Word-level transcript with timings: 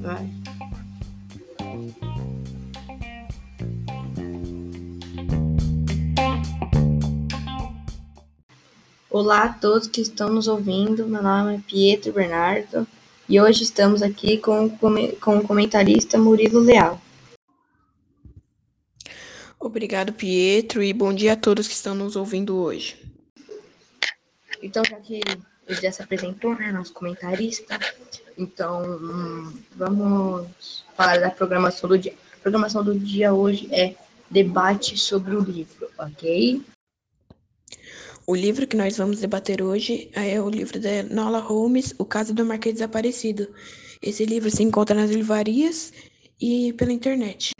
Vai. 0.00 0.30
Olá 9.10 9.44
a 9.44 9.48
todos 9.48 9.88
que 9.88 10.00
estão 10.00 10.28
nos 10.28 10.46
ouvindo. 10.46 11.06
Meu 11.08 11.20
nome 11.20 11.56
é 11.56 11.60
Pietro 11.66 12.12
Bernardo 12.12 12.86
e 13.28 13.40
hoje 13.40 13.64
estamos 13.64 14.02
aqui 14.02 14.38
com, 14.38 14.70
com 14.70 15.38
o 15.38 15.42
comentarista 15.42 16.16
Murilo 16.16 16.60
Leal. 16.60 17.00
Obrigado, 19.58 20.12
Pietro, 20.12 20.80
e 20.80 20.92
bom 20.92 21.12
dia 21.12 21.32
a 21.32 21.36
todos 21.36 21.66
que 21.66 21.74
estão 21.74 21.96
nos 21.96 22.14
ouvindo 22.14 22.56
hoje. 22.56 22.96
Então, 24.62 24.82
já 24.84 24.96
que 24.96 25.20
ele 25.66 25.80
já 25.80 25.92
se 25.92 26.02
apresentou, 26.02 26.54
né, 26.54 26.72
nosso 26.72 26.92
comentarista, 26.92 27.78
então 28.36 28.82
hum, 28.82 29.52
vamos 29.76 30.84
falar 30.96 31.18
da 31.18 31.30
programação 31.30 31.88
do 31.88 31.98
dia. 31.98 32.14
A 32.34 32.40
programação 32.40 32.82
do 32.82 32.98
dia 32.98 33.32
hoje 33.32 33.68
é 33.72 33.94
debate 34.30 34.96
sobre 34.96 35.34
o 35.34 35.40
livro, 35.40 35.88
ok? 35.98 36.62
O 38.26 38.34
livro 38.34 38.66
que 38.66 38.76
nós 38.76 38.96
vamos 38.96 39.20
debater 39.20 39.62
hoje 39.62 40.10
é 40.12 40.40
o 40.40 40.50
livro 40.50 40.78
da 40.78 41.02
Nola 41.02 41.38
Holmes, 41.38 41.94
O 41.98 42.04
Caso 42.04 42.34
do 42.34 42.44
Marquês 42.44 42.74
Desaparecido. 42.74 43.48
Esse 44.02 44.24
livro 44.26 44.50
se 44.50 44.62
encontra 44.62 44.94
nas 44.94 45.10
livrarias 45.10 45.92
e 46.40 46.72
pela 46.74 46.92
internet. 46.92 47.52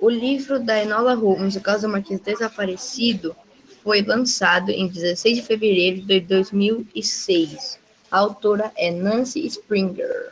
O 0.00 0.08
livro 0.08 0.58
da 0.58 0.82
Enola 0.82 1.14
Holmes, 1.14 1.54
O 1.54 1.60
Caso 1.60 1.86
do 1.86 1.92
Marquês 1.92 2.18
Desaparecido, 2.20 3.36
foi 3.82 4.02
lançado 4.02 4.70
em 4.70 4.86
16 4.86 5.36
de 5.36 5.42
fevereiro 5.42 6.02
de 6.02 6.20
2006. 6.20 7.78
A 8.10 8.18
autora 8.18 8.72
é 8.76 8.90
Nancy 8.90 9.46
Springer. 9.46 10.30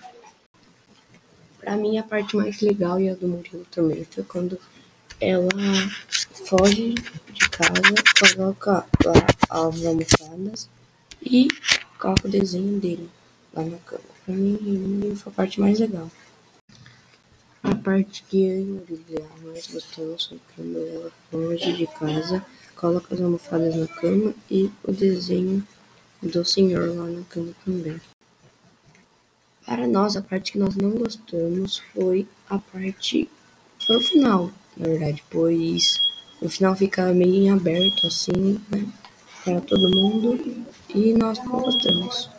Para 1.61 1.77
mim, 1.77 1.99
a 1.99 2.03
parte 2.03 2.37
mais 2.37 2.61
legal 2.61 3.01
e 3.01 3.09
a 3.09 3.15
do 3.15 3.29
Murilo 3.29 3.67
também 3.71 4.05
foi 4.05 4.25
quando 4.25 4.59
ela 5.21 5.49
foge 6.47 6.95
de 6.95 7.49
casa, 7.51 7.95
coloca 8.21 8.87
lá 9.05 9.27
as 9.51 9.85
almofadas 9.85 10.69
e 11.23 11.49
coloca 11.99 12.27
o 12.27 12.31
desenho 12.31 12.79
dele 12.79 13.09
lá 13.53 13.65
na 13.65 13.77
cama. 13.79 14.03
Pra 14.25 14.35
mim, 14.35 15.15
foi 15.17 15.33
a 15.33 15.35
parte 15.35 15.61
mais 15.61 15.79
legal. 15.79 16.11
A 17.63 17.75
parte 17.75 18.23
que 18.29 18.45
eu 18.45 18.59
e 18.59 18.63
o 18.63 18.85
Murilo 18.89 19.29
mais 19.45 19.67
gostamos 19.67 20.27
foi 20.27 20.41
quando 20.55 20.79
ela 20.79 21.13
foge 21.31 21.73
de 21.73 21.87
casa, 21.87 22.45
coloca 22.79 23.13
as 23.13 23.21
almofadas 23.21 23.75
na 23.75 23.87
cama 23.89 24.33
e 24.49 24.71
o 24.85 24.93
desenho 24.93 25.67
do 26.23 26.45
senhor 26.45 26.97
lá 26.97 27.07
na 27.07 27.23
cama 27.25 27.53
também. 27.65 28.01
Para 29.67 29.87
nós, 29.87 30.17
a 30.17 30.23
parte 30.23 30.53
que 30.53 30.59
nós 30.59 30.77
não 30.77 30.93
gostamos 30.93 31.83
foi 31.93 32.27
a 32.49 32.59
parte. 32.59 33.29
Foi 33.85 33.97
o 33.97 34.01
final, 34.01 34.51
na 34.77 34.87
verdade, 34.87 35.23
pois 35.29 35.99
o 36.41 36.49
final 36.49 36.75
fica 36.75 37.13
meio 37.13 37.35
em 37.35 37.51
aberto 37.51 38.07
assim, 38.07 38.61
né? 38.71 38.89
Para 39.45 39.61
todo 39.61 39.91
mundo 39.91 40.65
e 40.95 41.13
nós 41.15 41.39
não 41.39 41.61
gostamos. 41.61 42.31